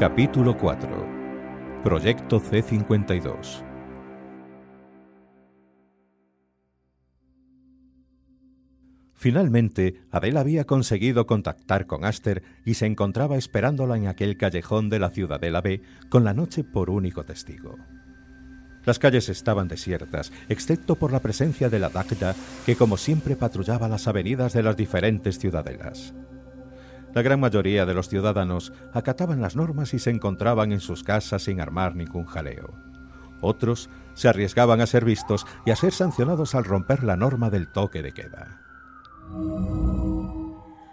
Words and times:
Capítulo 0.00 0.56
4 0.56 1.82
Proyecto 1.84 2.40
C52 2.40 3.62
Finalmente, 9.14 10.00
Adela 10.10 10.40
había 10.40 10.64
conseguido 10.64 11.26
contactar 11.26 11.86
con 11.86 12.06
Aster 12.06 12.42
y 12.64 12.72
se 12.72 12.86
encontraba 12.86 13.36
esperándola 13.36 13.98
en 13.98 14.06
aquel 14.06 14.38
callejón 14.38 14.88
de 14.88 15.00
la 15.00 15.10
Ciudadela 15.10 15.60
B 15.60 15.82
con 16.08 16.24
la 16.24 16.32
noche 16.32 16.64
por 16.64 16.88
único 16.88 17.24
testigo. 17.24 17.76
Las 18.86 18.98
calles 18.98 19.28
estaban 19.28 19.68
desiertas, 19.68 20.32
excepto 20.48 20.96
por 20.96 21.12
la 21.12 21.20
presencia 21.20 21.68
de 21.68 21.78
la 21.78 21.90
Dagda, 21.90 22.34
que 22.64 22.74
como 22.74 22.96
siempre 22.96 23.36
patrullaba 23.36 23.86
las 23.86 24.08
avenidas 24.08 24.54
de 24.54 24.62
las 24.62 24.78
diferentes 24.78 25.38
ciudadelas. 25.38 26.14
La 27.14 27.22
gran 27.22 27.40
mayoría 27.40 27.86
de 27.86 27.94
los 27.94 28.08
ciudadanos 28.08 28.72
acataban 28.92 29.40
las 29.40 29.56
normas 29.56 29.94
y 29.94 29.98
se 29.98 30.10
encontraban 30.10 30.72
en 30.72 30.80
sus 30.80 31.02
casas 31.02 31.42
sin 31.42 31.60
armar 31.60 31.96
ningún 31.96 32.24
jaleo. 32.24 32.72
Otros 33.40 33.90
se 34.14 34.28
arriesgaban 34.28 34.80
a 34.80 34.86
ser 34.86 35.04
vistos 35.04 35.46
y 35.64 35.70
a 35.70 35.76
ser 35.76 35.92
sancionados 35.92 36.54
al 36.54 36.64
romper 36.64 37.02
la 37.02 37.16
norma 37.16 37.50
del 37.50 37.68
toque 37.68 38.02
de 38.02 38.12
queda. 38.12 38.60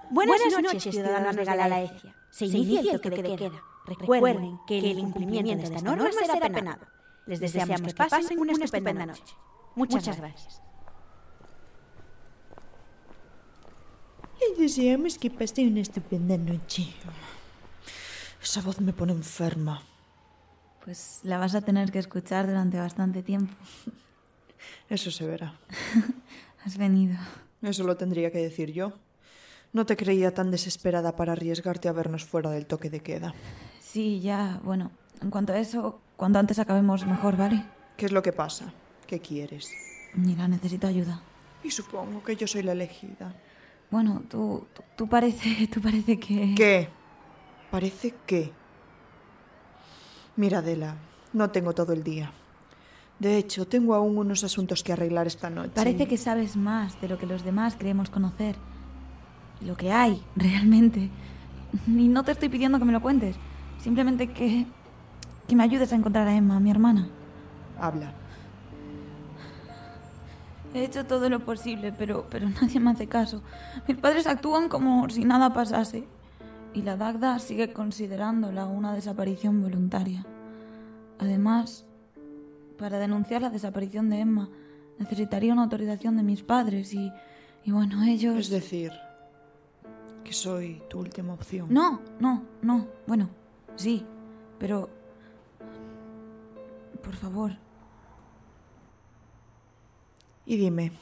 Buenas, 0.10 0.40
noches, 0.64 0.84
ciudadanos 0.84 1.36
de 1.36 1.46
Galaecia. 1.46 2.16
Se 2.30 2.46
inicia 2.46 2.94
el 2.94 3.02
toque 3.02 3.22
de 3.22 3.36
queda. 3.36 3.62
Recuerden 3.86 4.60
que 4.66 4.80
el 4.80 5.00
incumplimiento 5.00 5.70
de 5.70 5.76
esta 5.76 5.96
norma 5.96 6.10
será 6.12 6.50
penado. 6.50 6.86
Les 7.26 7.40
deseamos 7.40 7.82
que 7.82 7.94
pasen 7.94 8.40
una 8.40 8.54
estupenda 8.54 9.06
noche. 9.06 9.36
Muchas 9.76 10.18
gracias. 10.18 10.62
Les 14.40 14.58
deseamos 14.58 15.18
que 15.18 15.30
pasen 15.30 15.72
una 15.72 15.82
estupenda 15.82 16.38
noche. 16.38 16.88
Esa 18.42 18.62
voz 18.62 18.80
me 18.82 18.94
pone 18.94 19.14
enferma. 19.14 19.82
Pues 20.84 21.20
la 21.24 21.38
vas 21.38 21.56
a 21.56 21.62
tener 21.62 21.92
que 21.92 22.00
escuchar 22.00 22.48
durante 22.48 22.78
bastante 22.78 23.24
tiempo. 23.24 23.54
Eso 24.90 25.12
se 25.12 25.26
verá. 25.26 25.60
Has 26.66 26.78
venido. 26.78 27.18
Eso 27.62 27.84
lo 27.84 27.98
tendría 27.98 28.32
que 28.32 28.38
decir 28.38 28.72
yo. 28.72 28.94
No 29.74 29.86
te 29.86 29.98
creía 29.98 30.34
tan 30.34 30.50
desesperada 30.52 31.16
para 31.16 31.34
arriesgarte 31.34 31.90
a 31.90 31.92
vernos 31.92 32.24
fuera 32.24 32.52
del 32.52 32.68
toque 32.68 32.90
de 32.90 33.02
queda. 33.02 33.34
Sí, 33.82 34.22
ya, 34.22 34.62
bueno. 34.64 34.92
En 35.22 35.32
cuanto 35.32 35.54
a 35.54 35.60
eso, 35.60 36.00
cuanto 36.16 36.40
antes 36.40 36.60
acabemos 36.60 37.06
mejor, 37.06 37.38
¿vale? 37.38 37.66
¿Qué 37.98 38.06
es 38.06 38.12
lo 38.12 38.22
que 38.22 38.32
pasa? 38.32 38.72
¿Qué 39.08 39.20
quieres? 39.20 39.72
Mira, 40.14 40.48
necesito 40.48 40.88
ayuda. 40.88 41.22
Y 41.64 41.72
supongo 41.72 42.24
que 42.24 42.36
yo 42.36 42.48
soy 42.48 42.64
la 42.64 42.74
elegida. 42.74 43.34
Bueno, 43.90 44.22
tú, 44.30 44.68
tú, 44.74 44.84
tú 44.96 45.08
parece, 45.08 45.68
tú 45.74 45.82
parece 45.82 46.20
que... 46.20 46.54
¿Qué? 46.56 46.90
¿Parece 47.72 48.14
qué? 48.26 48.52
Mira, 50.36 50.60
Adela, 50.60 50.96
no 51.34 51.50
tengo 51.50 51.74
todo 51.74 51.94
el 51.94 52.04
día. 52.04 52.32
De 53.20 53.38
hecho, 53.38 53.68
tengo 53.68 53.96
aún 53.96 54.18
unos 54.18 54.44
asuntos 54.44 54.84
que 54.84 54.94
arreglar 54.94 55.26
esta 55.26 55.50
noche. 55.50 55.72
Parece 55.74 56.08
que 56.08 56.18
sabes 56.18 56.56
más 56.56 57.02
de 57.02 57.10
lo 57.10 57.18
que 57.18 57.26
los 57.26 57.44
demás 57.44 57.76
creemos 57.78 58.10
conocer. 58.10 58.56
Lo 59.62 59.76
que 59.76 59.92
hay, 59.92 60.24
realmente. 60.36 61.10
Y 61.88 62.08
no 62.08 62.24
te 62.24 62.32
estoy 62.32 62.50
pidiendo 62.50 62.80
que 62.80 62.86
me 62.86 62.94
lo 62.94 63.02
cuentes. 63.02 63.36
Simplemente 63.80 64.32
que... 64.32 64.66
que 65.48 65.56
me 65.56 65.64
ayudes 65.64 65.92
a 65.94 65.96
encontrar 65.96 66.28
a 66.28 66.36
Emma, 66.36 66.60
mi 66.60 66.70
hermana. 66.70 67.10
Habla. 67.80 68.14
He 70.78 70.84
hecho 70.84 71.06
todo 71.06 71.28
lo 71.28 71.40
posible, 71.40 71.92
pero, 71.92 72.28
pero 72.30 72.48
nadie 72.62 72.80
me 72.80 72.92
hace 72.92 73.08
caso. 73.08 73.42
Mis 73.88 73.98
padres 73.98 74.28
actúan 74.28 74.70
como 74.70 75.10
si 75.10 75.26
nada 75.26 75.52
pasase. 75.52 76.04
Y 76.76 76.84
la 76.84 76.96
Dagda 76.96 77.40
sigue 77.40 77.74
considerándola 77.74 78.66
una 78.66 78.94
desaparición 78.94 79.64
voluntaria. 79.64 80.24
Además, 81.18 81.84
para 82.78 83.00
denunciar 83.00 83.42
la 83.42 83.50
desaparición 83.50 84.12
de 84.12 84.20
Emma, 84.20 84.50
necesitaría 85.00 85.52
una 85.52 85.64
autorización 85.64 86.16
de 86.16 86.22
mis 86.22 86.44
padres 86.44 86.94
y, 86.94 87.12
y 87.66 87.72
bueno, 87.72 88.04
ellos... 88.04 88.38
Es 88.38 88.50
decir, 88.52 88.92
que 90.24 90.32
soy 90.32 90.84
tu 90.92 91.00
última 91.00 91.34
opción. 91.34 91.68
No, 91.72 92.02
no, 92.20 92.44
no. 92.62 92.86
Bueno, 93.08 93.30
sí, 93.76 94.06
pero... 94.60 94.90
Por 97.02 97.16
favor, 97.16 97.54
Y 100.50 100.56
dime, 100.56 100.94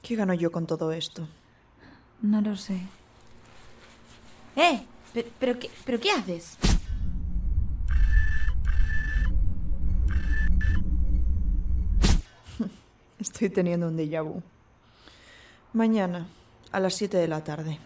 ¿qué 0.00 0.16
gano 0.16 0.32
yo 0.32 0.50
con 0.50 0.66
todo 0.66 0.90
esto? 0.90 1.28
no 2.22 2.40
lo 2.40 2.56
sé. 2.56 2.80
¡Eh! 4.56 4.82
¿Pero, 5.12 5.28
pero 5.38 5.58
qué, 5.58 5.70
¿Pero 5.84 6.00
qué 6.00 6.10
haces? 6.10 6.56
Estoy 13.18 13.50
teniendo 13.50 13.86
un 13.86 13.98
déjà 13.98 14.22
vu. 14.22 14.42
Mañana, 15.74 16.26
a 16.72 16.80
las 16.80 16.94
7 16.94 17.18
de 17.18 17.28
la 17.28 17.44
tarde. 17.44 17.78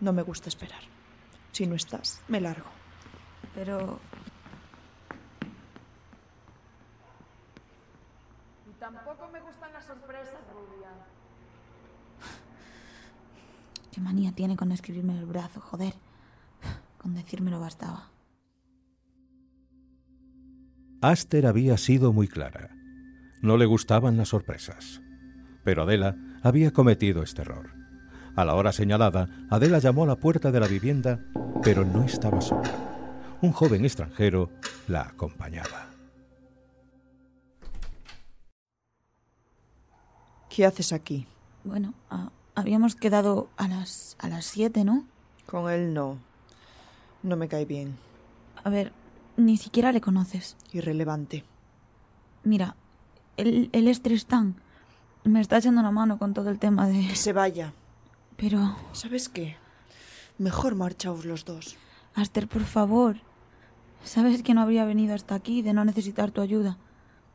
No 0.00 0.14
me 0.14 0.22
gusta 0.22 0.48
esperar. 0.48 0.80
Si 1.52 1.66
no 1.66 1.74
estás, 1.74 2.22
me 2.28 2.40
largo. 2.40 2.70
Pero... 3.54 4.00
Tampoco 8.78 9.28
me 9.28 9.40
gustan 9.40 9.72
las 9.72 9.84
sorpresas, 9.84 10.40
Rubia. 10.52 10.88
¿Qué 13.98 14.04
manía 14.04 14.30
tiene 14.30 14.56
con 14.56 14.70
escribirme 14.70 15.12
en 15.12 15.18
el 15.18 15.26
brazo? 15.26 15.60
Joder. 15.60 15.92
Con 16.98 17.16
decírmelo 17.16 17.58
bastaba. 17.58 18.12
Aster 21.00 21.48
había 21.48 21.76
sido 21.78 22.12
muy 22.12 22.28
clara. 22.28 22.70
No 23.42 23.56
le 23.56 23.66
gustaban 23.66 24.16
las 24.16 24.28
sorpresas. 24.28 25.00
Pero 25.64 25.82
Adela 25.82 26.16
había 26.44 26.72
cometido 26.72 27.24
este 27.24 27.42
error. 27.42 27.72
A 28.36 28.44
la 28.44 28.54
hora 28.54 28.70
señalada, 28.70 29.30
Adela 29.50 29.80
llamó 29.80 30.04
a 30.04 30.06
la 30.06 30.14
puerta 30.14 30.52
de 30.52 30.60
la 30.60 30.68
vivienda, 30.68 31.18
pero 31.64 31.84
no 31.84 32.04
estaba 32.04 32.40
sola. 32.40 32.70
Un 33.42 33.50
joven 33.50 33.84
extranjero 33.84 34.52
la 34.86 35.02
acompañaba. 35.08 35.88
¿Qué 40.48 40.64
haces 40.64 40.92
aquí? 40.92 41.26
Bueno, 41.64 41.94
ah, 42.10 42.30
habíamos 42.58 42.96
quedado 42.96 43.48
a 43.56 43.68
las, 43.68 44.16
a 44.18 44.28
las 44.28 44.44
siete, 44.44 44.84
¿no? 44.84 45.04
Con 45.46 45.70
él 45.70 45.94
no. 45.94 46.18
No 47.22 47.36
me 47.36 47.46
cae 47.46 47.64
bien. 47.64 47.96
A 48.64 48.68
ver, 48.68 48.92
ni 49.36 49.56
siquiera 49.56 49.92
le 49.92 50.00
conoces. 50.00 50.56
Irrelevante. 50.72 51.44
Mira, 52.42 52.74
él, 53.36 53.70
él 53.72 53.86
es 53.86 54.02
Tristán. 54.02 54.56
Me 55.22 55.40
está 55.40 55.58
echando 55.58 55.80
una 55.80 55.92
mano 55.92 56.18
con 56.18 56.34
todo 56.34 56.50
el 56.50 56.58
tema 56.58 56.88
de... 56.88 57.06
Que 57.06 57.14
se 57.16 57.32
vaya. 57.32 57.72
Pero, 58.36 58.76
¿Sabes 58.92 59.28
qué? 59.28 59.56
Mejor 60.38 60.74
marchaos 60.74 61.24
los 61.24 61.44
dos. 61.44 61.76
Aster, 62.14 62.48
por 62.48 62.64
favor. 62.64 63.18
Sabes 64.02 64.42
que 64.42 64.54
no 64.54 64.62
habría 64.62 64.84
venido 64.84 65.14
hasta 65.14 65.36
aquí 65.36 65.62
de 65.62 65.74
no 65.74 65.84
necesitar 65.84 66.32
tu 66.32 66.40
ayuda. 66.40 66.76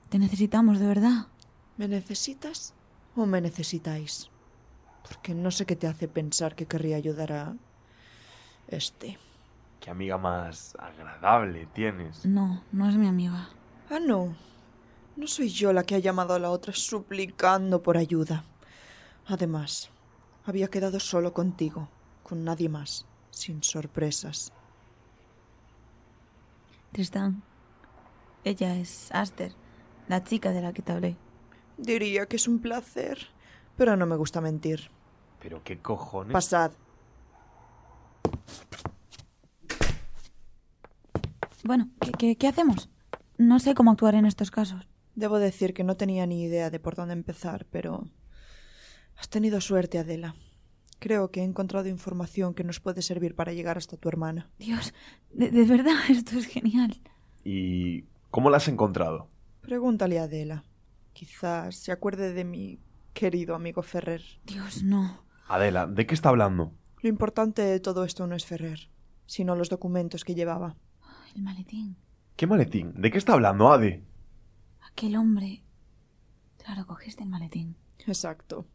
Te 0.09 0.19
necesitamos, 0.19 0.79
de 0.79 0.87
verdad. 0.87 1.27
¿Me 1.77 1.87
necesitas 1.87 2.73
o 3.15 3.25
me 3.25 3.39
necesitáis? 3.39 4.29
Porque 5.07 5.33
no 5.33 5.51
sé 5.51 5.65
qué 5.65 5.75
te 5.75 5.87
hace 5.87 6.07
pensar 6.07 6.55
que 6.55 6.65
querría 6.65 6.97
ayudar 6.97 7.31
a... 7.33 7.55
este. 8.67 9.17
Qué 9.79 9.89
amiga 9.89 10.17
más 10.17 10.75
agradable 10.79 11.67
tienes. 11.73 12.25
No, 12.25 12.63
no 12.71 12.89
es 12.89 12.95
mi 12.95 13.07
amiga. 13.07 13.49
Ah, 13.89 13.99
no. 13.99 14.35
No 15.15 15.27
soy 15.27 15.49
yo 15.49 15.73
la 15.73 15.83
que 15.83 15.95
ha 15.95 15.99
llamado 15.99 16.33
a 16.33 16.39
la 16.39 16.49
otra 16.49 16.73
suplicando 16.73 17.83
por 17.83 17.97
ayuda. 17.97 18.45
Además, 19.27 19.91
Había 20.45 20.67
quedado 20.67 20.99
solo 20.99 21.33
contigo, 21.33 21.87
con 22.21 22.43
nadie 22.43 22.67
más, 22.67 23.05
sin 23.31 23.63
sorpresas. 23.63 24.51
Tristán, 26.91 27.41
ella 28.43 28.75
es 28.75 29.09
Aster, 29.13 29.53
la 30.09 30.23
chica 30.25 30.51
de 30.51 30.61
la 30.61 30.73
que 30.73 30.81
te 30.81 30.91
hablé. 30.91 31.15
Diría 31.77 32.25
que 32.25 32.35
es 32.35 32.49
un 32.49 32.59
placer, 32.59 33.29
pero 33.77 33.95
no 33.95 34.05
me 34.05 34.17
gusta 34.17 34.41
mentir. 34.41 34.91
¿Pero 35.43 35.61
qué 35.61 35.77
cojones? 35.77 36.31
Pasad. 36.31 36.71
Bueno, 41.65 41.89
¿qué, 41.99 42.11
qué, 42.13 42.35
qué 42.37 42.47
hacemos? 42.47 42.89
No 43.37 43.59
sé 43.59 43.73
cómo 43.75 43.91
actuar 43.91 44.15
en 44.15 44.25
estos 44.25 44.51
casos. 44.51 44.87
Debo 45.15 45.37
decir 45.37 45.73
que 45.73 45.83
no 45.83 45.95
tenía 45.95 46.25
ni 46.25 46.43
idea 46.43 46.69
de 46.69 46.79
por 46.79 46.95
dónde 46.95 47.13
empezar, 47.13 47.65
pero... 47.69 48.07
Has 49.17 49.29
tenido 49.29 49.61
suerte, 49.61 49.99
Adela. 49.99 50.35
Creo 50.99 51.29
que 51.29 51.41
he 51.41 51.43
encontrado 51.43 51.89
información 51.89 52.53
que 52.53 52.63
nos 52.63 52.79
puede 52.79 53.01
servir 53.01 53.35
para 53.35 53.53
llegar 53.53 53.77
hasta 53.77 53.97
tu 53.97 54.07
hermana. 54.07 54.49
Dios, 54.57 54.93
de, 55.31 55.51
de 55.51 55.65
verdad, 55.65 55.93
esto 56.09 56.37
es 56.37 56.45
genial. 56.45 57.01
¿Y 57.43 58.05
cómo 58.31 58.49
la 58.49 58.57
has 58.57 58.69
encontrado? 58.69 59.27
Pregúntale 59.61 60.19
a 60.19 60.23
Adela. 60.23 60.63
Quizás 61.11 61.75
se 61.75 61.91
acuerde 61.91 62.33
de 62.33 62.45
mi 62.45 62.79
querido 63.13 63.55
amigo 63.55 63.83
Ferrer. 63.83 64.23
Dios, 64.45 64.83
no. 64.83 65.23
Adela, 65.47 65.87
¿de 65.87 66.05
qué 66.05 66.13
está 66.13 66.29
hablando? 66.29 66.71
Lo 67.01 67.09
importante 67.09 67.61
de 67.61 67.79
todo 67.79 68.03
esto 68.05 68.25
no 68.27 68.35
es 68.35 68.45
Ferrer, 68.45 68.89
sino 69.25 69.55
los 69.55 69.69
documentos 69.69 70.23
que 70.23 70.35
llevaba. 70.35 70.75
El 71.35 71.41
maletín. 71.43 71.97
¿Qué 72.35 72.47
maletín? 72.47 72.93
¿De 72.95 73.11
qué 73.11 73.17
está 73.17 73.33
hablando, 73.33 73.71
Ade? 73.71 74.03
Aquel 74.91 75.15
hombre. 75.17 75.63
Claro, 76.63 76.85
cogiste 76.87 77.23
el 77.23 77.29
maletín. 77.29 77.75
Exacto. 78.07 78.65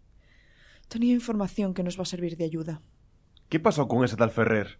Tenía 0.89 1.13
información 1.13 1.75
que 1.75 1.83
nos 1.83 1.99
va 1.99 2.03
a 2.03 2.07
servir 2.07 2.37
de 2.37 2.45
ayuda. 2.45 2.81
¿Qué 3.49 3.61
pasó 3.61 3.89
con 3.89 4.05
ese 4.05 4.17
tal 4.17 4.31
Ferrer? 4.31 4.79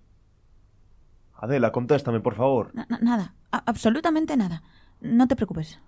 Adela, 1.35 1.73
contéstame, 1.73 2.21
por 2.21 2.35
favor. 2.35 2.75
Na- 2.75 2.87
na- 2.89 2.99
nada, 3.01 3.35
a- 3.53 3.63
absolutamente 3.67 4.37
nada. 4.37 4.63
No 5.01 5.27
te 5.29 5.37
preocupes. 5.37 5.79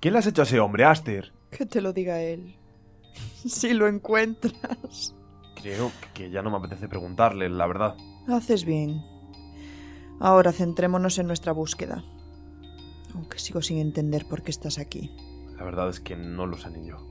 ¿Qué 0.00 0.10
le 0.10 0.18
has 0.18 0.26
hecho 0.26 0.42
a 0.42 0.44
ese 0.44 0.60
hombre, 0.60 0.84
Aster? 0.84 1.32
Que 1.50 1.64
te 1.66 1.80
lo 1.80 1.92
diga 1.92 2.20
él. 2.20 2.56
Si 3.46 3.72
lo 3.72 3.86
encuentras. 3.88 5.14
Creo 5.62 5.92
que 6.14 6.30
ya 6.30 6.42
no 6.42 6.50
me 6.50 6.56
apetece 6.56 6.88
preguntarle, 6.88 7.48
la 7.48 7.66
verdad. 7.66 7.96
Haces 8.28 8.64
bien. 8.64 9.02
Ahora 10.18 10.52
centrémonos 10.52 11.18
en 11.18 11.26
nuestra 11.26 11.52
búsqueda. 11.52 12.02
Aunque 13.14 13.38
sigo 13.38 13.62
sin 13.62 13.78
entender 13.78 14.26
por 14.26 14.42
qué 14.42 14.50
estás 14.50 14.78
aquí. 14.78 15.14
La 15.56 15.64
verdad 15.64 15.88
es 15.88 16.00
que 16.00 16.16
no 16.16 16.46
lo 16.46 16.56
sé 16.56 16.70
ni 16.70 16.86
yo. 16.86 17.06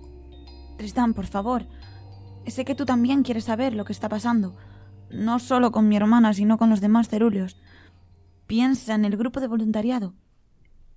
Tristán, 0.78 1.14
por 1.14 1.26
favor. 1.26 1.68
Sé 2.48 2.66
que 2.66 2.76
tú 2.76 2.86
también 2.86 3.24
quieres 3.24 3.44
saber 3.44 3.74
lo 3.74 3.86
que 3.86 3.94
está 3.94 4.10
pasando. 4.10 4.56
No 5.12 5.40
solo 5.40 5.72
con 5.72 5.88
mi 5.88 5.98
hermana, 5.98 6.34
sino 6.34 6.58
con 6.58 6.70
los 6.70 6.82
demás 6.82 7.10
cerúleos. 7.10 7.58
Piensa 8.48 8.96
en 8.96 9.06
el 9.06 9.18
grupo 9.18 9.40
de 9.40 9.48
voluntariado. 9.48 10.14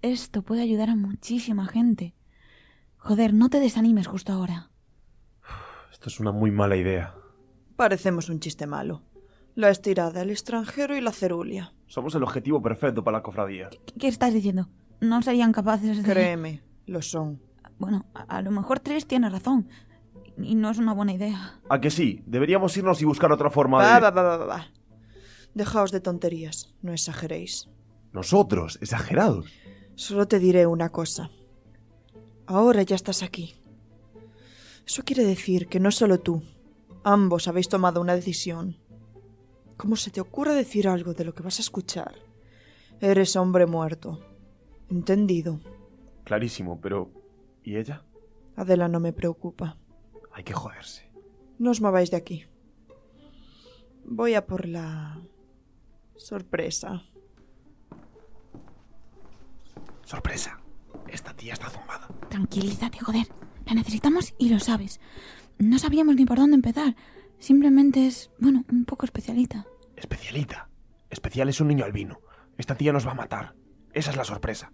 Esto 0.00 0.43
puede 0.43 0.62
ayudar 0.62 0.90
a 0.90 0.96
muchísima 0.96 1.66
gente. 1.66 2.14
Joder, 2.96 3.34
no 3.34 3.50
te 3.50 3.60
desanimes 3.60 4.06
justo 4.06 4.32
ahora. 4.32 4.70
Esto 5.90 6.08
es 6.08 6.20
una 6.20 6.32
muy 6.32 6.50
mala 6.50 6.76
idea. 6.76 7.14
Parecemos 7.82 8.29
un 8.29 8.38
chiste 8.38 8.69
malo. 8.69 9.02
La 9.56 9.69
estirada, 9.69 10.23
el 10.23 10.31
extranjero 10.31 10.96
y 10.96 11.00
la 11.00 11.11
cerulia. 11.11 11.75
Somos 11.88 12.14
el 12.14 12.23
objetivo 12.23 12.62
perfecto 12.62 13.02
para 13.02 13.19
la 13.19 13.23
cofradía. 13.25 13.70
¿Qué- 13.70 13.81
¿Qué 13.99 14.06
estás 14.06 14.32
diciendo? 14.32 14.69
No 15.00 15.20
serían 15.20 15.50
capaces 15.50 16.00
de... 16.00 16.08
Créeme, 16.08 16.62
lo 16.87 17.02
son. 17.02 17.43
Bueno, 17.81 18.06
a, 18.14 18.37
a 18.37 18.40
lo 18.43 18.52
mejor 18.52 18.79
Tris 18.79 19.08
tiene 19.08 19.29
razón. 19.29 19.69
Y 20.38 20.55
no 20.55 20.70
es 20.70 20.79
una 20.79 20.93
buena 20.94 21.12
idea. 21.12 21.61
¿A 21.69 21.81
que 21.81 21.90
sí? 21.90 22.23
Deberíamos 22.25 22.76
irnos 22.76 23.02
y 23.02 23.05
buscar 23.05 23.32
otra 23.32 23.50
forma 23.50 23.79
Va, 23.79 23.94
de... 23.96 24.00
va, 24.00 24.11
va, 24.12 24.23
va, 24.23 24.37
va, 24.37 24.46
va. 24.46 24.67
Dejaos 25.52 25.90
de 25.90 25.99
tonterías, 26.00 26.73
no 26.82 26.93
exageréis. 26.93 27.69
Nosotros, 28.12 28.79
exagerados. 28.81 29.46
Solo 29.96 30.29
te 30.29 30.38
diré 30.38 30.69
una 30.69 30.90
cosa. 30.90 31.31
Ahora 32.46 32.82
ya 32.82 32.94
estás 32.94 33.25
aquí. 33.25 33.55
Eso 34.87 35.02
quiere 35.02 35.25
decir 35.25 35.67
que 35.67 35.81
no 35.81 35.90
solo 35.90 36.20
tú, 36.20 36.44
ambos 37.04 37.49
habéis 37.49 37.69
tomado 37.69 38.00
una 38.00 38.14
decisión. 38.14 38.78
¿Cómo 39.76 39.96
se 39.96 40.10
te 40.10 40.20
ocurre 40.20 40.54
decir 40.54 40.88
algo 40.88 41.14
de 41.14 41.25
lo 41.25 41.34
que 41.34 41.43
vas 41.43 41.58
a 41.58 41.62
escuchar? 41.62 42.14
Eres 43.00 43.37
hombre 43.37 43.66
muerto. 43.66 44.20
Entendido. 44.88 45.60
Clarísimo, 46.25 46.81
pero... 46.81 47.10
¿Y 47.64 47.76
ella? 47.76 48.04
Adela 48.56 48.88
no 48.88 49.00
me 49.00 49.12
preocupa. 49.12 49.78
Hay 50.32 50.44
que 50.44 50.52
joderse. 50.52 51.10
No 51.58 51.70
os 51.70 51.81
mováis 51.81 52.10
de 52.10 52.16
aquí. 52.16 52.46
Voy 54.05 54.34
a 54.34 54.46
por 54.46 54.66
la... 54.66 55.20
sorpresa. 56.16 57.02
Sorpresa. 60.05 60.60
Esta 61.08 61.34
tía 61.34 61.55
está 61.55 61.70
zumbada. 61.70 62.08
Tranquilízate, 62.28 62.98
joder. 62.98 63.26
La 63.66 63.75
necesitamos 63.75 64.34
y 64.38 64.48
lo 64.48 64.58
sabes. 64.58 65.00
No 65.62 65.79
sabíamos 65.79 66.17
ni 66.17 66.26
por 66.26 66.38
dónde 66.38 66.56
empezar. 66.56 66.97
Simplemente 67.38 68.09
es, 68.09 68.32
bueno, 68.41 68.64
un 68.69 68.85
poco 68.85 69.05
especialita. 69.05 69.64
Especialita. 69.94 70.69
Especial 71.09 71.49
es 71.49 71.61
un 71.61 71.69
niño 71.69 71.85
albino. 71.85 72.20
Esta 72.59 72.75
tía 72.75 72.93
nos 72.93 73.06
va 73.06 73.12
a 73.12 73.14
matar. 73.14 73.55
Esa 73.93 74.11
es 74.11 74.17
la 74.17 74.25
sorpresa. 74.25 74.73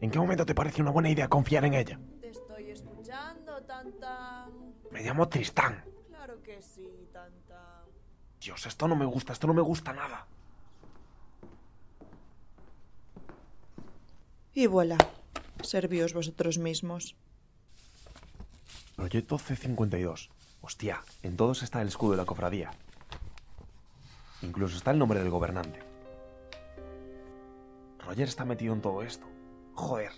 ¿En 0.00 0.10
qué 0.10 0.18
momento 0.18 0.46
te 0.46 0.54
parece 0.54 0.80
una 0.80 0.90
buena 0.90 1.10
idea 1.10 1.28
confiar 1.28 1.66
en 1.66 1.74
ella? 1.74 2.00
Te 2.22 2.30
estoy 2.30 2.70
escuchando, 2.70 3.60
Tantan. 3.64 4.72
Me 4.90 5.02
llamo 5.02 5.28
Tristán. 5.28 5.84
Claro 6.08 6.42
que 6.42 6.62
sí, 6.62 6.88
Tantan. 7.12 7.84
Dios, 8.40 8.64
esto 8.64 8.88
no 8.88 8.96
me 8.96 9.04
gusta, 9.04 9.34
esto 9.34 9.46
no 9.46 9.52
me 9.52 9.60
gusta 9.60 9.92
nada. 9.92 10.26
Y 14.54 14.66
voilà. 14.66 14.96
Servíos 15.62 16.14
vosotros 16.14 16.56
mismos. 16.56 17.16
Proyecto 19.02 19.36
C52. 19.36 20.28
Hostia, 20.60 21.02
en 21.24 21.36
todos 21.36 21.64
está 21.64 21.82
el 21.82 21.88
escudo 21.88 22.12
de 22.12 22.18
la 22.18 22.24
cofradía. 22.24 22.70
Incluso 24.42 24.76
está 24.76 24.92
el 24.92 25.00
nombre 25.00 25.18
del 25.18 25.28
gobernante. 25.28 25.80
Roger 27.98 28.28
está 28.28 28.44
metido 28.44 28.72
en 28.72 28.80
todo 28.80 29.02
esto. 29.02 29.26
Joder. 29.74 30.12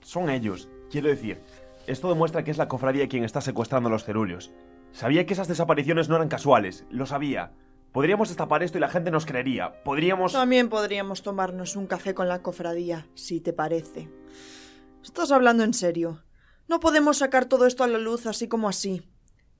Son 0.00 0.30
ellos. 0.30 0.68
Quiero 0.88 1.08
decir, 1.08 1.40
esto 1.88 2.08
demuestra 2.08 2.44
que 2.44 2.52
es 2.52 2.56
la 2.56 2.68
cofradía 2.68 3.08
quien 3.08 3.24
está 3.24 3.40
secuestrando 3.40 3.88
a 3.88 3.92
los 3.92 4.04
ceruleos. 4.04 4.52
Sabía 4.92 5.26
que 5.26 5.32
esas 5.32 5.48
desapariciones 5.48 6.08
no 6.08 6.14
eran 6.14 6.28
casuales, 6.28 6.84
lo 6.88 7.04
sabía. 7.04 7.50
Podríamos 7.90 8.28
destapar 8.28 8.62
esto 8.62 8.78
y 8.78 8.82
la 8.82 8.90
gente 8.90 9.10
nos 9.10 9.26
creería. 9.26 9.82
Podríamos... 9.82 10.34
También 10.34 10.68
podríamos 10.68 11.22
tomarnos 11.22 11.74
un 11.74 11.88
café 11.88 12.14
con 12.14 12.28
la 12.28 12.42
cofradía, 12.42 13.08
si 13.14 13.40
te 13.40 13.52
parece. 13.52 14.08
Estás 15.02 15.32
hablando 15.32 15.64
en 15.64 15.74
serio. 15.74 16.22
No 16.68 16.80
podemos 16.80 17.18
sacar 17.18 17.44
todo 17.44 17.66
esto 17.66 17.84
a 17.84 17.88
la 17.88 17.98
luz 17.98 18.26
así 18.26 18.48
como 18.48 18.68
así. 18.68 19.08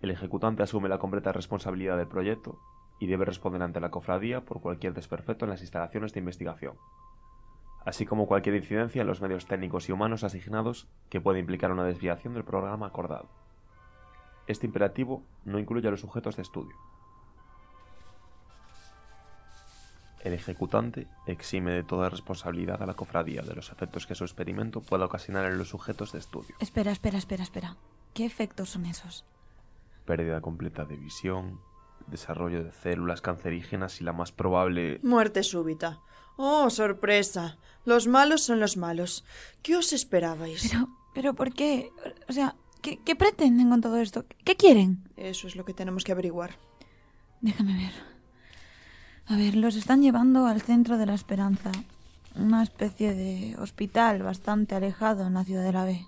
el 0.00 0.10
ejecutante 0.10 0.62
asume 0.62 0.88
la 0.88 0.98
completa 0.98 1.32
responsabilidad 1.32 1.96
del 1.96 2.08
proyecto 2.08 2.58
y 2.98 3.06
debe 3.06 3.24
responder 3.24 3.62
ante 3.62 3.80
la 3.80 3.90
cofradía 3.90 4.44
por 4.44 4.60
cualquier 4.60 4.94
desperfecto 4.94 5.44
en 5.44 5.50
las 5.50 5.60
instalaciones 5.60 6.12
de 6.12 6.20
investigación, 6.20 6.76
así 7.84 8.06
como 8.06 8.26
cualquier 8.26 8.56
incidencia 8.56 9.02
en 9.02 9.06
los 9.06 9.20
medios 9.20 9.46
técnicos 9.46 9.88
y 9.88 9.92
humanos 9.92 10.24
asignados 10.24 10.88
que 11.08 11.20
pueda 11.20 11.38
implicar 11.38 11.72
una 11.72 11.84
desviación 11.84 12.34
del 12.34 12.44
programa 12.44 12.86
acordado. 12.86 13.28
Este 14.46 14.66
imperativo 14.66 15.22
no 15.44 15.58
incluye 15.58 15.88
a 15.88 15.90
los 15.90 16.00
sujetos 16.00 16.36
de 16.36 16.42
estudio. 16.42 16.76
El 20.22 20.32
ejecutante 20.32 21.06
exime 21.26 21.72
de 21.72 21.82
toda 21.84 22.08
responsabilidad 22.08 22.82
a 22.82 22.86
la 22.86 22.94
cofradía 22.94 23.42
de 23.42 23.54
los 23.54 23.70
efectos 23.70 24.06
que 24.06 24.14
su 24.14 24.24
experimento 24.24 24.80
pueda 24.80 25.04
ocasionar 25.04 25.44
en 25.44 25.58
los 25.58 25.68
sujetos 25.68 26.12
de 26.12 26.18
estudio. 26.18 26.54
Espera, 26.60 26.92
espera, 26.92 27.18
espera, 27.18 27.42
espera. 27.42 27.76
¿Qué 28.14 28.24
efectos 28.24 28.70
son 28.70 28.86
esos? 28.86 29.26
Pérdida 30.04 30.40
completa 30.40 30.84
de 30.84 30.96
visión, 30.96 31.60
desarrollo 32.06 32.64
de 32.64 32.72
células 32.72 33.20
cancerígenas 33.20 34.00
y 34.00 34.04
la 34.04 34.12
más 34.12 34.32
probable... 34.32 35.00
Muerte 35.02 35.42
súbita. 35.42 36.00
Oh, 36.36 36.68
sorpresa. 36.70 37.58
Los 37.84 38.06
malos 38.06 38.42
son 38.42 38.60
los 38.60 38.76
malos. 38.76 39.24
¿Qué 39.62 39.76
os 39.76 39.92
esperabais? 39.92 40.68
Pero, 40.70 40.88
pero 41.14 41.34
¿por 41.34 41.52
qué? 41.54 41.90
O 42.28 42.32
sea, 42.32 42.56
¿qué, 42.82 42.98
qué 43.04 43.16
pretenden 43.16 43.70
con 43.70 43.80
todo 43.80 43.98
esto? 43.98 44.24
¿Qué 44.44 44.56
quieren? 44.56 45.04
Eso 45.16 45.46
es 45.46 45.56
lo 45.56 45.64
que 45.64 45.74
tenemos 45.74 46.04
que 46.04 46.12
averiguar. 46.12 46.58
Déjame 47.40 47.74
ver. 47.74 47.92
A 49.26 49.36
ver, 49.36 49.54
los 49.54 49.76
están 49.76 50.02
llevando 50.02 50.46
al 50.46 50.60
centro 50.60 50.98
de 50.98 51.06
la 51.06 51.14
Esperanza. 51.14 51.70
Una 52.36 52.62
especie 52.62 53.14
de 53.14 53.56
hospital 53.58 54.22
bastante 54.22 54.74
alejado 54.74 55.26
en 55.26 55.34
la 55.34 55.44
ciudad 55.44 55.62
de 55.62 55.72
la 55.72 55.84
B. 55.84 56.04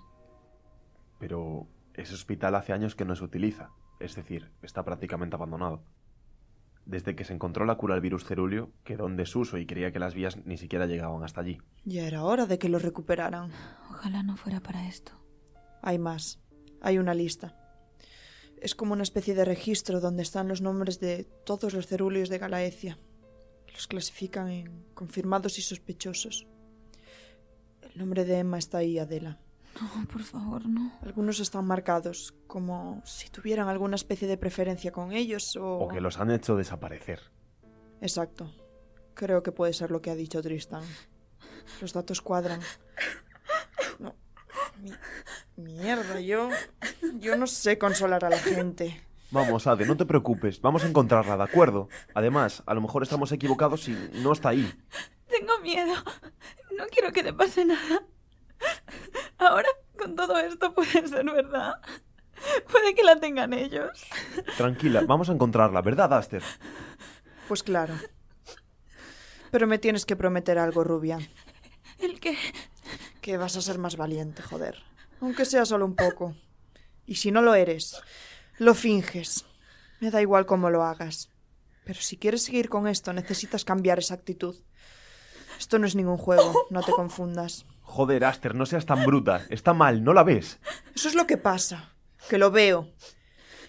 Pero 1.19 1.67
ese 1.93 2.13
hospital 2.13 2.55
hace 2.55 2.73
años 2.73 2.95
que 2.95 3.05
no 3.05 3.15
se 3.15 3.23
utiliza. 3.23 3.69
Es 3.99 4.15
decir, 4.15 4.51
está 4.61 4.83
prácticamente 4.83 5.35
abandonado. 5.35 5.83
Desde 6.85 7.15
que 7.15 7.25
se 7.25 7.33
encontró 7.33 7.65
la 7.65 7.75
cura 7.75 7.95
al 7.95 8.01
virus 8.01 8.23
cerúleo, 8.23 8.71
quedó 8.85 9.07
en 9.07 9.17
desuso 9.17 9.57
y 9.57 9.65
creía 9.65 9.91
que 9.91 9.99
las 9.99 10.13
vías 10.13 10.37
ni 10.45 10.57
siquiera 10.57 10.85
llegaban 10.85 11.23
hasta 11.23 11.41
allí. 11.41 11.57
Ya 11.83 12.07
era 12.07 12.23
hora 12.23 12.45
de 12.45 12.57
que 12.59 12.69
lo 12.69 12.79
recuperaran. 12.79 13.51
Ojalá 13.89 14.23
no 14.23 14.37
fuera 14.37 14.61
para 14.61 14.87
esto. 14.87 15.11
Hay 15.81 15.99
más. 15.99 16.39
Hay 16.79 16.97
una 16.97 17.13
lista. 17.13 17.57
Es 18.61 18.73
como 18.73 18.93
una 18.93 19.03
especie 19.03 19.35
de 19.35 19.43
registro 19.43 19.99
donde 19.99 20.23
están 20.23 20.47
los 20.47 20.61
nombres 20.61 20.99
de 20.99 21.25
todos 21.45 21.73
los 21.73 21.87
cerúleos 21.87 22.29
de 22.29 22.37
Galaecia. 22.37 22.97
Los 23.73 23.87
clasifican 23.87 24.49
en 24.49 24.85
confirmados 24.93 25.59
y 25.59 25.61
sospechosos. 25.61 26.47
El 27.81 27.99
nombre 27.99 28.23
de 28.23 28.39
Emma 28.39 28.57
está 28.57 28.77
ahí, 28.79 28.97
Adela. 28.97 29.39
No, 29.81 30.05
por 30.07 30.23
favor, 30.23 30.65
no. 30.67 30.91
Algunos 31.03 31.39
están 31.39 31.65
marcados, 31.65 32.33
como 32.47 33.01
si 33.05 33.29
tuvieran 33.29 33.67
alguna 33.67 33.95
especie 33.95 34.27
de 34.27 34.37
preferencia 34.37 34.91
con 34.91 35.11
ellos 35.11 35.55
o... 35.55 35.79
O 35.79 35.87
que 35.87 36.01
los 36.01 36.19
han 36.19 36.31
hecho 36.31 36.55
desaparecer. 36.55 37.21
Exacto. 38.01 38.51
Creo 39.13 39.43
que 39.43 39.51
puede 39.51 39.73
ser 39.73 39.91
lo 39.91 40.01
que 40.01 40.09
ha 40.11 40.15
dicho 40.15 40.41
Tristan. 40.41 40.83
Los 41.81 41.93
datos 41.93 42.21
cuadran. 42.21 42.59
No. 43.99 44.15
Mi- 44.81 44.91
Mierda, 45.55 46.19
yo... 46.21 46.49
Yo 47.19 47.35
no 47.37 47.47
sé 47.47 47.77
consolar 47.77 48.25
a 48.25 48.29
la 48.29 48.39
gente. 48.39 49.03
Vamos, 49.31 49.67
Ade, 49.67 49.85
no 49.85 49.97
te 49.97 50.05
preocupes. 50.05 50.61
Vamos 50.61 50.83
a 50.83 50.87
encontrarla, 50.87 51.35
¿de 51.37 51.43
acuerdo? 51.43 51.89
Además, 52.13 52.63
a 52.65 52.73
lo 52.73 52.81
mejor 52.81 53.03
estamos 53.03 53.31
equivocados 53.31 53.87
y 53.89 53.91
no 54.23 54.31
está 54.33 54.49
ahí. 54.49 54.71
Tengo 55.27 55.59
miedo. 55.61 55.93
No 56.77 56.85
quiero 56.91 57.11
que 57.11 57.23
te 57.23 57.33
pase 57.33 57.65
nada. 57.65 58.03
Con 60.07 60.15
todo 60.15 60.39
esto, 60.39 60.73
puede 60.73 61.05
ser 61.05 61.25
verdad. 61.25 61.81
Puede 62.71 62.95
que 62.95 63.03
la 63.03 63.19
tengan 63.19 63.51
ellos. 63.51 64.05
Tranquila, 64.55 65.03
vamos 65.05 65.27
a 65.27 65.33
encontrarla, 65.33 65.81
¿verdad, 65.81 66.13
Aster? 66.13 66.41
Pues 67.49 67.61
claro. 67.61 67.93
Pero 69.51 69.67
me 69.67 69.79
tienes 69.79 70.05
que 70.05 70.15
prometer 70.15 70.59
algo, 70.59 70.85
Rubia. 70.85 71.19
¿El 71.99 72.21
qué? 72.21 72.37
Que 73.19 73.35
vas 73.35 73.57
a 73.57 73.61
ser 73.61 73.79
más 73.79 73.97
valiente, 73.97 74.41
joder. 74.41 74.81
Aunque 75.19 75.43
sea 75.43 75.65
solo 75.65 75.85
un 75.85 75.95
poco. 75.95 76.35
Y 77.05 77.15
si 77.15 77.31
no 77.31 77.41
lo 77.41 77.53
eres, 77.53 78.01
lo 78.59 78.75
finges. 78.75 79.45
Me 79.99 80.09
da 80.09 80.21
igual 80.21 80.45
cómo 80.45 80.69
lo 80.69 80.83
hagas. 80.83 81.31
Pero 81.83 81.99
si 81.99 82.15
quieres 82.15 82.43
seguir 82.43 82.69
con 82.69 82.87
esto, 82.87 83.11
necesitas 83.11 83.65
cambiar 83.65 83.99
esa 83.99 84.13
actitud. 84.13 84.55
Esto 85.59 85.79
no 85.79 85.87
es 85.87 85.95
ningún 85.95 86.17
juego, 86.17 86.53
no 86.69 86.81
te 86.81 86.93
confundas. 86.93 87.65
Joder, 87.87 88.25
Aster, 88.25 88.53
no 88.53 88.65
seas 88.65 88.85
tan 88.85 89.05
bruta. 89.05 89.45
Está 89.49 89.73
mal, 89.73 90.03
¿no 90.03 90.13
la 90.13 90.23
ves? 90.23 90.59
Eso 90.93 91.07
es 91.07 91.15
lo 91.15 91.25
que 91.25 91.37
pasa, 91.37 91.95
que 92.29 92.37
lo 92.37 92.51
veo. 92.51 92.89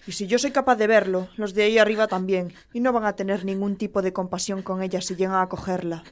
Y 0.05 0.11
si 0.11 0.27
yo 0.27 0.37
soy 0.37 0.51
capaz 0.51 0.75
de 0.75 0.87
verlo, 0.87 1.29
los 1.37 1.53
de 1.53 1.63
ahí 1.63 1.77
arriba 1.77 2.07
también, 2.07 2.53
y 2.73 2.81
no 2.81 2.91
van 2.91 3.05
a 3.05 3.15
tener 3.15 3.45
ningún 3.45 3.77
tipo 3.77 4.01
de 4.01 4.13
compasión 4.13 4.61
con 4.61 4.83
ella 4.83 5.01
si 5.01 5.15
llegan 5.15 5.41
a 5.41 5.47
cogerla. 5.47 6.03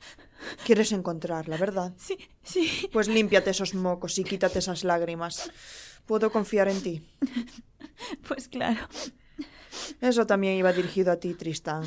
Quieres 0.66 0.94
encontrarla, 0.94 1.58
¿verdad? 1.58 1.94
Sí, 1.98 2.18
sí. 2.44 2.90
Pues 2.94 3.08
límpiate 3.08 3.52
esos 3.52 3.76
mocos 3.76 4.18
y 4.18 4.24
quítate 4.24 4.60
esas 4.60 4.84
lágrimas. 4.84 5.52
Puedo 6.06 6.32
confiar 6.32 6.70
en 6.70 6.82
ti. 6.82 7.08
Pues 8.28 8.48
claro. 8.48 8.88
Eso 10.00 10.26
también 10.26 10.56
iba 10.56 10.72
dirigido 10.72 11.12
a 11.12 11.18
ti, 11.18 11.34
Tristán. 11.34 11.84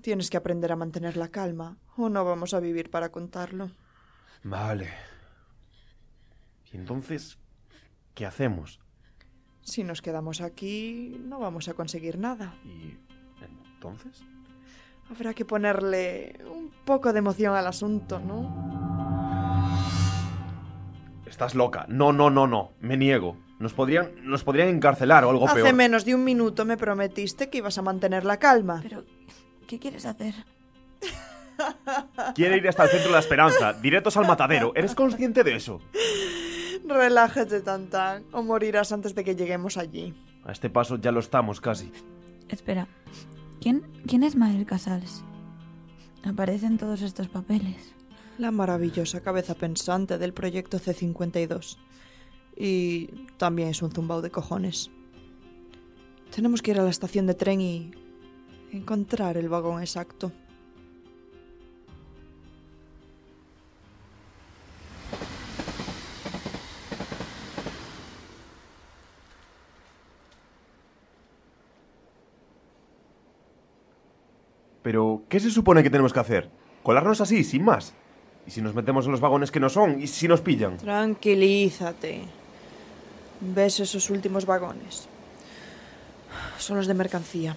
Tienes 0.00 0.30
que 0.30 0.38
aprender 0.38 0.72
a 0.72 0.76
mantener 0.76 1.16
la 1.16 1.28
calma, 1.28 1.76
o 1.96 2.08
no 2.08 2.24
vamos 2.24 2.54
a 2.54 2.60
vivir 2.60 2.90
para 2.90 3.10
contarlo. 3.10 3.70
Vale. 4.42 5.09
¿Y 6.72 6.76
entonces 6.76 7.38
qué 8.14 8.26
hacemos? 8.26 8.80
Si 9.62 9.84
nos 9.84 10.02
quedamos 10.02 10.40
aquí, 10.40 11.16
no 11.24 11.38
vamos 11.38 11.68
a 11.68 11.74
conseguir 11.74 12.18
nada. 12.18 12.54
¿Y 12.64 12.96
entonces? 13.74 14.22
Habrá 15.10 15.34
que 15.34 15.44
ponerle 15.44 16.38
un 16.50 16.70
poco 16.84 17.12
de 17.12 17.18
emoción 17.18 17.54
al 17.56 17.66
asunto, 17.66 18.20
¿no? 18.20 18.80
Estás 21.26 21.54
loca. 21.54 21.86
No, 21.88 22.12
no, 22.12 22.30
no, 22.30 22.46
no. 22.46 22.72
Me 22.80 22.96
niego. 22.96 23.36
Nos 23.58 23.72
podrían, 23.74 24.12
nos 24.22 24.42
podrían 24.44 24.68
encarcelar 24.68 25.24
o 25.24 25.30
algo 25.30 25.46
Hace 25.46 25.62
peor. 25.62 25.74
menos 25.74 26.04
de 26.04 26.14
un 26.14 26.24
minuto 26.24 26.64
me 26.64 26.76
prometiste 26.76 27.50
que 27.50 27.58
ibas 27.58 27.76
a 27.78 27.82
mantener 27.82 28.24
la 28.24 28.38
calma. 28.38 28.80
Pero, 28.82 29.04
¿qué 29.66 29.78
quieres 29.78 30.06
hacer? 30.06 30.34
Quiere 32.34 32.56
ir 32.56 32.66
hasta 32.68 32.84
el 32.84 32.90
centro 32.90 33.08
de 33.08 33.12
la 33.12 33.18
esperanza, 33.18 33.74
directos 33.74 34.16
al 34.16 34.26
matadero. 34.26 34.72
¿Eres 34.74 34.94
consciente 34.94 35.44
de 35.44 35.56
eso? 35.56 35.80
Relájate, 36.90 37.60
Tantan, 37.60 38.24
o 38.32 38.42
morirás 38.42 38.90
antes 38.90 39.14
de 39.14 39.22
que 39.22 39.36
lleguemos 39.36 39.76
allí. 39.76 40.12
A 40.42 40.50
este 40.50 40.68
paso 40.70 40.96
ya 40.96 41.12
lo 41.12 41.20
estamos 41.20 41.60
casi. 41.60 41.92
Espera. 42.48 42.88
¿Quién, 43.60 43.86
quién 44.08 44.24
es 44.24 44.34
Mael 44.34 44.66
Casals? 44.66 45.22
Aparecen 46.24 46.78
todos 46.78 47.02
estos 47.02 47.28
papeles. 47.28 47.94
La 48.38 48.50
maravillosa 48.50 49.20
cabeza 49.20 49.54
pensante 49.54 50.18
del 50.18 50.32
proyecto 50.32 50.80
C52. 50.80 51.78
Y 52.56 53.06
también 53.36 53.68
es 53.68 53.82
un 53.82 53.92
zumbao 53.92 54.20
de 54.20 54.32
cojones. 54.32 54.90
Tenemos 56.34 56.60
que 56.60 56.72
ir 56.72 56.80
a 56.80 56.82
la 56.82 56.90
estación 56.90 57.28
de 57.28 57.34
tren 57.34 57.60
y 57.60 57.92
encontrar 58.72 59.36
el 59.36 59.48
vagón 59.48 59.80
exacto. 59.80 60.32
Pero, 74.82 75.22
¿qué 75.28 75.40
se 75.40 75.50
supone 75.50 75.82
que 75.82 75.90
tenemos 75.90 76.12
que 76.12 76.20
hacer? 76.20 76.50
¿Colarnos 76.82 77.20
así, 77.20 77.44
sin 77.44 77.64
más? 77.64 77.92
¿Y 78.46 78.50
si 78.50 78.62
nos 78.62 78.74
metemos 78.74 79.04
en 79.04 79.12
los 79.12 79.20
vagones 79.20 79.50
que 79.50 79.60
no 79.60 79.68
son? 79.68 80.00
¿Y 80.00 80.06
si 80.06 80.26
nos 80.26 80.40
pillan? 80.40 80.78
Tranquilízate. 80.78 82.22
¿Ves 83.40 83.80
esos 83.80 84.10
últimos 84.10 84.46
vagones? 84.46 85.06
Son 86.58 86.76
los 86.76 86.86
de 86.86 86.94
mercancía. 86.94 87.56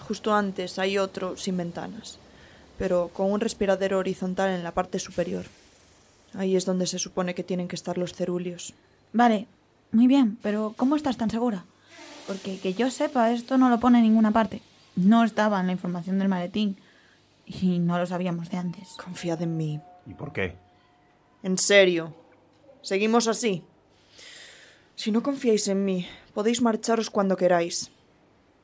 Justo 0.00 0.34
antes 0.34 0.78
hay 0.78 0.98
otro 0.98 1.36
sin 1.36 1.56
ventanas, 1.56 2.18
pero 2.78 3.08
con 3.12 3.30
un 3.30 3.40
respiradero 3.40 3.98
horizontal 3.98 4.50
en 4.50 4.64
la 4.64 4.72
parte 4.72 4.98
superior. 4.98 5.44
Ahí 6.34 6.56
es 6.56 6.64
donde 6.64 6.86
se 6.86 6.98
supone 6.98 7.34
que 7.34 7.44
tienen 7.44 7.68
que 7.68 7.76
estar 7.76 7.98
los 7.98 8.14
cerúleos. 8.14 8.74
Vale, 9.12 9.46
muy 9.92 10.06
bien, 10.06 10.38
pero 10.42 10.74
¿cómo 10.76 10.96
estás 10.96 11.16
tan 11.16 11.30
segura? 11.30 11.64
Porque 12.26 12.58
que 12.58 12.74
yo 12.74 12.90
sepa, 12.90 13.32
esto 13.32 13.58
no 13.58 13.68
lo 13.68 13.80
pone 13.80 13.98
en 13.98 14.04
ninguna 14.04 14.30
parte. 14.30 14.62
No 14.96 15.24
estaba 15.24 15.60
en 15.60 15.66
la 15.66 15.72
información 15.72 16.18
del 16.18 16.28
maletín. 16.28 16.78
Y 17.46 17.78
no 17.78 17.98
lo 17.98 18.06
sabíamos 18.06 18.50
de 18.50 18.58
antes. 18.58 18.90
Confiad 19.02 19.42
en 19.42 19.56
mí. 19.56 19.80
¿Y 20.06 20.14
por 20.14 20.32
qué? 20.32 20.56
En 21.42 21.58
serio. 21.58 22.14
Seguimos 22.82 23.26
así. 23.28 23.64
Si 24.94 25.10
no 25.10 25.22
confiáis 25.22 25.68
en 25.68 25.84
mí, 25.84 26.06
podéis 26.34 26.62
marcharos 26.62 27.10
cuando 27.10 27.36
queráis. 27.36 27.90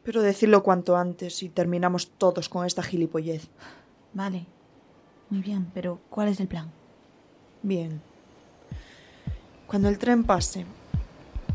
Pero 0.05 0.23
decidlo 0.23 0.63
cuanto 0.63 0.97
antes 0.97 1.43
y 1.43 1.49
terminamos 1.49 2.11
todos 2.19 2.49
con 2.49 2.67
esta 2.67 2.83
gilipollez. 2.83 3.49
Vale. 4.15 4.47
Muy 5.31 5.41
bien, 5.41 5.71
pero 5.75 6.01
¿cuál 6.09 6.29
es 6.29 6.41
el 6.41 6.49
plan? 6.49 6.71
Bien. 7.63 8.01
Cuando 9.67 9.89
el 9.89 9.99
tren 9.99 10.25
pase, 10.25 10.65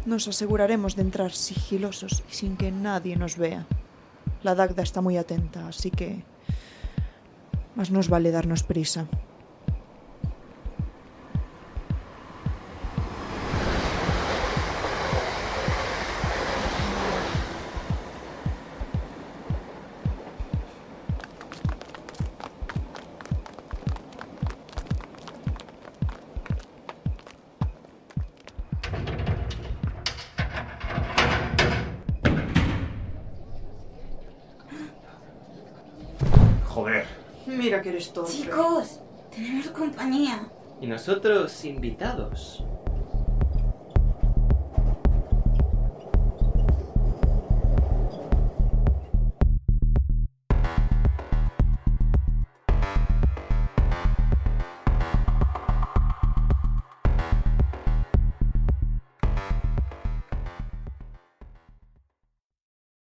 nos 0.06 0.28
aseguraremos 0.28 0.96
de 0.96 1.02
entrar 1.02 1.32
sigilosos 1.32 2.24
y 2.30 2.34
sin 2.34 2.58
que 2.58 2.72
nadie 2.72 3.16
nos 3.16 3.38
vea. 3.38 3.66
La 4.44 4.56
Dagda 4.56 4.84
está 4.84 5.02
muy 5.02 5.18
atenta, 5.18 5.68
así 5.68 5.90
que... 5.90 6.24
Más 7.76 7.90
nos 7.90 8.08
vale 8.08 8.30
darnos 8.30 8.62
prisa. 8.62 9.08
Joder. 36.68 37.06
Mira 37.46 37.82
que 37.82 37.90
eres 37.90 38.12
tonto. 38.12 38.32
Chicos, 38.32 39.00
tenemos 39.30 39.68
compañía. 39.68 40.48
Y 40.82 40.88
nosotros 40.88 41.64
invitados. 41.66 42.64